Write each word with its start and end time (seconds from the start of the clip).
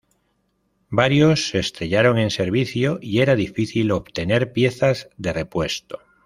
Varios 0.89 1.49
se 1.49 1.59
estrellaron 1.59 2.17
en 2.17 2.31
servicio 2.31 2.97
y 3.03 3.19
era 3.19 3.35
difícil 3.35 3.91
obtener 3.91 4.51
piezas 4.51 5.09
de 5.17 5.31
repuesto. 5.31 5.99